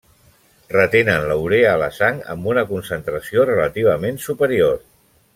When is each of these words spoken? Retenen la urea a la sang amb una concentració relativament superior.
Retenen 0.75 1.25
la 1.31 1.35
urea 1.41 1.67
a 1.73 1.79
la 1.83 1.89
sang 1.97 2.23
amb 2.35 2.49
una 2.53 2.63
concentració 2.71 3.45
relativament 3.51 4.19
superior. 4.29 4.81